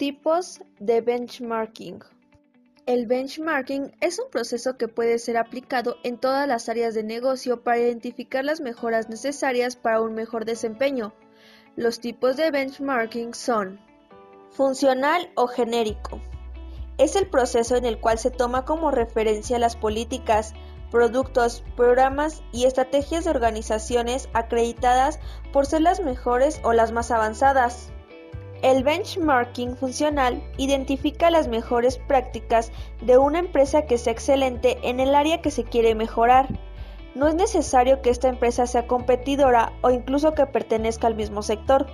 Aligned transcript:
Tipos 0.00 0.62
de 0.78 1.02
benchmarking. 1.02 2.02
El 2.86 3.04
benchmarking 3.04 3.94
es 4.00 4.18
un 4.18 4.30
proceso 4.30 4.78
que 4.78 4.88
puede 4.88 5.18
ser 5.18 5.36
aplicado 5.36 5.96
en 6.04 6.16
todas 6.16 6.48
las 6.48 6.70
áreas 6.70 6.94
de 6.94 7.02
negocio 7.02 7.62
para 7.62 7.80
identificar 7.80 8.42
las 8.42 8.62
mejoras 8.62 9.10
necesarias 9.10 9.76
para 9.76 10.00
un 10.00 10.14
mejor 10.14 10.46
desempeño. 10.46 11.12
Los 11.76 12.00
tipos 12.00 12.38
de 12.38 12.50
benchmarking 12.50 13.34
son 13.34 13.78
funcional 14.52 15.30
o 15.34 15.46
genérico. 15.48 16.18
Es 16.96 17.14
el 17.14 17.28
proceso 17.28 17.76
en 17.76 17.84
el 17.84 18.00
cual 18.00 18.18
se 18.18 18.30
toma 18.30 18.64
como 18.64 18.90
referencia 18.90 19.58
las 19.58 19.76
políticas, 19.76 20.54
productos, 20.90 21.62
programas 21.76 22.42
y 22.52 22.64
estrategias 22.64 23.24
de 23.24 23.32
organizaciones 23.32 24.30
acreditadas 24.32 25.20
por 25.52 25.66
ser 25.66 25.82
las 25.82 26.00
mejores 26.00 26.58
o 26.64 26.72
las 26.72 26.90
más 26.90 27.10
avanzadas. 27.10 27.92
El 28.62 28.84
benchmarking 28.84 29.74
funcional 29.76 30.42
identifica 30.58 31.30
las 31.30 31.48
mejores 31.48 31.96
prácticas 31.96 32.72
de 33.00 33.16
una 33.16 33.38
empresa 33.38 33.86
que 33.86 33.96
sea 33.96 34.12
excelente 34.12 34.78
en 34.82 35.00
el 35.00 35.14
área 35.14 35.40
que 35.40 35.50
se 35.50 35.64
quiere 35.64 35.94
mejorar. 35.94 36.46
No 37.14 37.26
es 37.26 37.34
necesario 37.34 38.02
que 38.02 38.10
esta 38.10 38.28
empresa 38.28 38.66
sea 38.66 38.86
competidora 38.86 39.72
o 39.80 39.90
incluso 39.90 40.34
que 40.34 40.44
pertenezca 40.44 41.06
al 41.06 41.14
mismo 41.14 41.42
sector. 41.42 41.86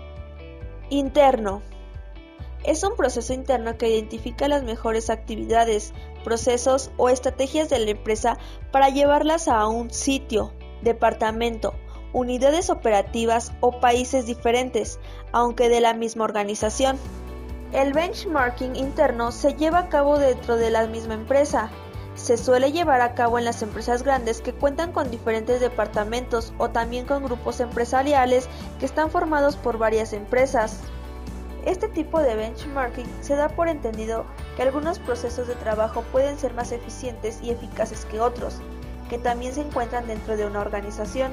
Interno. 0.90 1.62
Es 2.64 2.82
un 2.82 2.96
proceso 2.96 3.32
interno 3.32 3.78
que 3.78 3.88
identifica 3.88 4.48
las 4.48 4.64
mejores 4.64 5.08
actividades, 5.08 5.94
procesos 6.24 6.90
o 6.96 7.08
estrategias 7.08 7.68
de 7.68 7.78
la 7.78 7.92
empresa 7.92 8.38
para 8.72 8.88
llevarlas 8.88 9.46
a 9.46 9.68
un 9.68 9.92
sitio, 9.92 10.52
departamento, 10.82 11.74
unidades 12.12 12.70
operativas 12.70 13.52
o 13.60 13.80
países 13.80 14.26
diferentes, 14.26 14.98
aunque 15.32 15.68
de 15.68 15.80
la 15.80 15.94
misma 15.94 16.24
organización. 16.24 16.98
El 17.72 17.92
benchmarking 17.92 18.76
interno 18.76 19.32
se 19.32 19.54
lleva 19.54 19.80
a 19.80 19.88
cabo 19.88 20.18
dentro 20.18 20.56
de 20.56 20.70
la 20.70 20.86
misma 20.86 21.14
empresa. 21.14 21.70
Se 22.14 22.38
suele 22.38 22.72
llevar 22.72 23.02
a 23.02 23.14
cabo 23.14 23.38
en 23.38 23.44
las 23.44 23.60
empresas 23.60 24.02
grandes 24.02 24.40
que 24.40 24.54
cuentan 24.54 24.92
con 24.92 25.10
diferentes 25.10 25.60
departamentos 25.60 26.54
o 26.58 26.70
también 26.70 27.04
con 27.06 27.24
grupos 27.24 27.60
empresariales 27.60 28.48
que 28.78 28.86
están 28.86 29.10
formados 29.10 29.56
por 29.56 29.76
varias 29.76 30.12
empresas. 30.12 30.80
Este 31.66 31.88
tipo 31.88 32.20
de 32.20 32.36
benchmarking 32.36 33.08
se 33.20 33.34
da 33.34 33.48
por 33.48 33.68
entendido 33.68 34.24
que 34.56 34.62
algunos 34.62 35.00
procesos 35.00 35.48
de 35.48 35.56
trabajo 35.56 36.02
pueden 36.12 36.38
ser 36.38 36.54
más 36.54 36.70
eficientes 36.70 37.40
y 37.42 37.50
eficaces 37.50 38.04
que 38.04 38.20
otros, 38.20 38.60
que 39.10 39.18
también 39.18 39.52
se 39.52 39.62
encuentran 39.62 40.06
dentro 40.06 40.36
de 40.36 40.46
una 40.46 40.60
organización. 40.60 41.32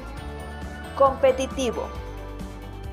Competitivo. 0.96 1.88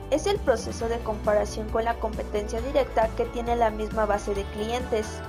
Es 0.09 0.25
el 0.25 0.39
proceso 0.39 0.89
de 0.89 0.97
comparación 1.01 1.69
con 1.69 1.85
la 1.85 1.99
competencia 1.99 2.59
directa 2.59 3.07
que 3.15 3.25
tiene 3.25 3.55
la 3.55 3.69
misma 3.69 4.07
base 4.07 4.33
de 4.33 4.43
clientes. 4.45 5.21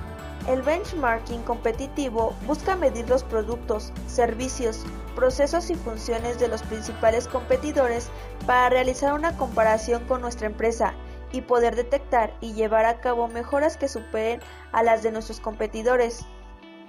El 0.47 0.63
benchmarking 0.63 1.43
competitivo 1.43 2.33
busca 2.47 2.75
medir 2.75 3.07
los 3.07 3.23
productos, 3.23 3.93
servicios, 4.07 4.85
procesos 5.15 5.69
y 5.69 5.75
funciones 5.75 6.39
de 6.39 6.47
los 6.47 6.63
principales 6.63 7.27
competidores 7.27 8.09
para 8.47 8.69
realizar 8.69 9.13
una 9.13 9.37
comparación 9.37 10.03
con 10.05 10.21
nuestra 10.21 10.47
empresa 10.47 10.95
y 11.31 11.41
poder 11.41 11.75
detectar 11.75 12.33
y 12.41 12.53
llevar 12.53 12.85
a 12.85 13.01
cabo 13.01 13.27
mejoras 13.27 13.77
que 13.77 13.87
superen 13.87 14.39
a 14.71 14.81
las 14.81 15.03
de 15.03 15.11
nuestros 15.11 15.39
competidores. 15.39 16.25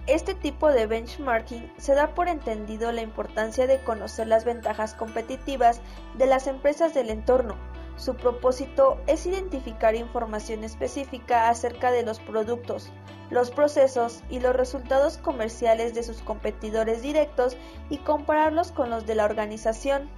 Este 0.07 0.35
tipo 0.35 0.71
de 0.71 0.87
benchmarking 0.87 1.73
se 1.79 1.95
da 1.95 2.15
por 2.15 2.29
entendido 2.29 2.93
la 2.93 3.01
importancia 3.01 3.67
de 3.67 3.83
conocer 3.85 4.27
las 4.27 4.45
ventajas 4.45 4.93
competitivas 4.93 5.81
de 6.19 6.27
las 6.27 6.47
empresas 6.47 6.93
del 6.93 7.09
entorno. 7.09 7.57
Su 7.97 8.15
propósito 8.15 9.01
es 9.07 9.25
identificar 9.25 9.95
información 9.95 10.63
específica 10.63 11.49
acerca 11.49 11.91
de 11.91 12.03
los 12.03 12.21
productos, 12.21 12.91
los 13.31 13.51
procesos 13.51 14.23
y 14.29 14.41
los 14.41 14.55
resultados 14.55 15.17
comerciales 15.17 15.95
de 15.95 16.03
sus 16.03 16.21
competidores 16.21 17.01
directos 17.01 17.57
y 17.89 17.97
compararlos 17.97 18.73
con 18.73 18.91
los 18.91 19.07
de 19.07 19.15
la 19.15 19.25
organización. 19.25 20.11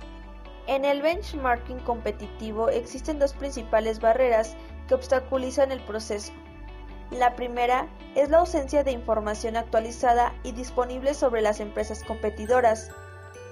En 0.66 0.84
el 0.84 1.00
benchmarking 1.00 1.78
competitivo 1.80 2.70
existen 2.70 3.20
dos 3.20 3.34
principales 3.34 4.00
barreras 4.00 4.56
que 4.88 4.94
obstaculizan 4.94 5.70
el 5.70 5.80
proceso. 5.82 6.32
La 7.10 7.36
primera 7.36 7.86
es 8.16 8.30
la 8.30 8.38
ausencia 8.38 8.82
de 8.82 8.90
información 8.90 9.56
actualizada 9.56 10.34
y 10.42 10.52
disponible 10.52 11.14
sobre 11.14 11.40
las 11.40 11.60
empresas 11.60 12.02
competidoras. 12.02 12.90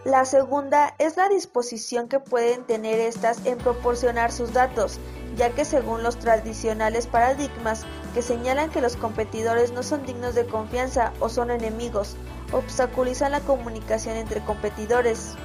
La 0.04 0.24
segunda 0.24 0.94
es 0.98 1.16
la 1.16 1.28
disposición 1.28 2.08
que 2.08 2.20
pueden 2.20 2.64
tener 2.64 2.98
estas 2.98 3.46
en 3.46 3.56
proporcionar 3.56 4.32
sus 4.32 4.52
datos, 4.52 4.98
ya 5.36 5.50
que 5.50 5.64
según 5.64 6.02
los 6.02 6.18
tradicionales 6.18 7.06
paradigmas 7.06 7.86
que 8.12 8.22
señalan 8.22 8.70
que 8.70 8.82
los 8.82 8.96
competidores 8.96 9.72
no 9.72 9.82
son 9.82 10.04
dignos 10.04 10.34
de 10.34 10.46
confianza 10.46 11.12
o 11.20 11.28
son 11.28 11.50
enemigos, 11.50 12.16
obstaculizan 12.52 13.32
la 13.32 13.40
comunicación 13.40 14.16
entre 14.16 14.44
competidores. 14.44 15.36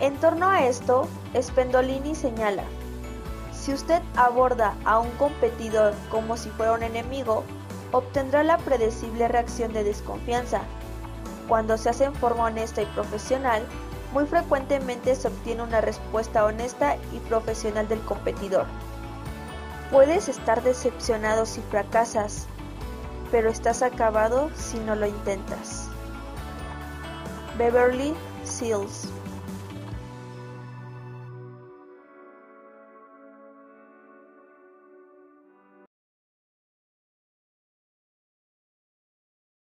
En 0.00 0.16
torno 0.16 0.48
a 0.48 0.66
esto, 0.66 1.06
Spendolini 1.40 2.14
señala, 2.14 2.64
si 3.70 3.74
usted 3.74 4.02
aborda 4.16 4.74
a 4.84 4.98
un 4.98 5.12
competidor 5.12 5.94
como 6.10 6.36
si 6.36 6.50
fuera 6.50 6.72
un 6.72 6.82
enemigo, 6.82 7.44
obtendrá 7.92 8.42
la 8.42 8.58
predecible 8.58 9.28
reacción 9.28 9.72
de 9.72 9.84
desconfianza. 9.84 10.62
Cuando 11.46 11.78
se 11.78 11.88
hace 11.88 12.06
en 12.06 12.14
forma 12.16 12.46
honesta 12.46 12.82
y 12.82 12.86
profesional, 12.86 13.62
muy 14.12 14.26
frecuentemente 14.26 15.14
se 15.14 15.28
obtiene 15.28 15.62
una 15.62 15.80
respuesta 15.80 16.44
honesta 16.44 16.96
y 17.12 17.20
profesional 17.28 17.86
del 17.86 18.00
competidor. 18.00 18.66
Puedes 19.92 20.28
estar 20.28 20.64
decepcionado 20.64 21.46
si 21.46 21.60
fracasas, 21.60 22.48
pero 23.30 23.50
estás 23.50 23.82
acabado 23.82 24.50
si 24.56 24.80
no 24.80 24.96
lo 24.96 25.06
intentas. 25.06 25.88
Beverly 27.56 28.16
Seals 28.42 29.06